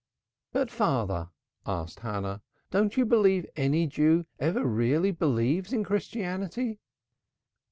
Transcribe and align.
"But, 0.51 0.71
father," 0.71 1.29
asked 1.67 1.99
Hannah, 1.99 2.41
"don't 2.71 2.97
you 2.97 3.05
believe 3.05 3.45
any 3.55 3.85
Jew 3.85 4.25
ever 4.39 4.65
really 4.65 5.11
believes 5.11 5.71
in 5.73 5.83
Christianity?" 5.83 6.79